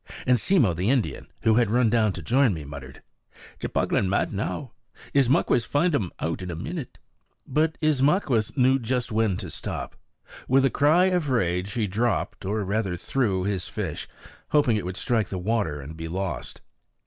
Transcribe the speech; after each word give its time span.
And 0.25 0.39
Simmo 0.39 0.73
the 0.73 0.89
Indian, 0.89 1.27
who 1.43 1.53
had 1.53 1.69
run 1.69 1.91
down 1.91 2.11
to 2.13 2.23
join 2.23 2.55
me, 2.55 2.63
muttered: 2.63 3.03
"Cheplahgan 3.59 4.09
mad 4.09 4.33
now. 4.33 4.71
Ismaquehs 5.13 5.63
find 5.67 5.93
um 5.93 6.11
out 6.19 6.41
in 6.41 6.49
a 6.49 6.55
minute." 6.55 6.97
But 7.45 7.77
Ismaquehs 7.83 8.57
knew 8.57 8.79
just 8.79 9.11
when 9.11 9.37
to 9.37 9.51
stop. 9.51 9.95
With 10.47 10.65
a 10.65 10.71
cry 10.71 11.05
of 11.13 11.29
rage 11.29 11.73
he 11.73 11.85
dropped, 11.85 12.45
or 12.45 12.63
rather 12.63 12.97
threw, 12.97 13.43
his 13.43 13.67
fish, 13.69 14.07
hoping 14.49 14.75
it 14.75 14.85
would 14.85 14.97
strike 14.97 15.27
the 15.27 15.37
water 15.37 15.79
and 15.79 15.95
be 15.95 16.07
lost. 16.07 16.61